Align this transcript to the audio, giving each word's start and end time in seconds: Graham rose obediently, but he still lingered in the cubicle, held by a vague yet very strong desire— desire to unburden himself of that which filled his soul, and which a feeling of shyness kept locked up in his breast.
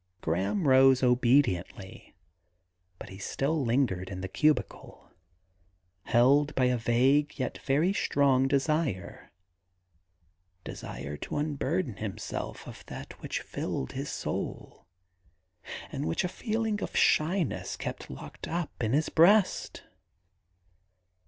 Graham 0.21 0.67
rose 0.67 1.03
obediently, 1.03 2.15
but 2.97 3.09
he 3.09 3.19
still 3.19 3.63
lingered 3.63 4.09
in 4.09 4.21
the 4.21 4.27
cubicle, 4.27 5.11
held 6.05 6.55
by 6.55 6.65
a 6.65 6.75
vague 6.77 7.37
yet 7.37 7.59
very 7.59 7.93
strong 7.93 8.47
desire— 8.47 9.31
desire 10.63 11.17
to 11.17 11.37
unburden 11.37 11.97
himself 11.97 12.67
of 12.67 12.83
that 12.87 13.21
which 13.21 13.41
filled 13.41 13.91
his 13.91 14.09
soul, 14.09 14.87
and 15.91 16.07
which 16.07 16.23
a 16.23 16.27
feeling 16.27 16.81
of 16.81 16.97
shyness 16.97 17.77
kept 17.77 18.09
locked 18.09 18.47
up 18.47 18.71
in 18.81 18.93
his 18.93 19.09
breast. 19.09 19.83